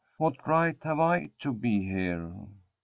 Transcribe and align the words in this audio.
What 0.17 0.47
right 0.47 0.75
have 0.81 0.99
I 0.99 1.29
to 1.41 1.53
be 1.53 1.83
here?" 1.83 2.33